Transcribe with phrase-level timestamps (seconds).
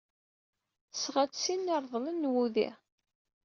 [0.91, 2.69] Tesɣa-d sin n yireḍlen n wudi.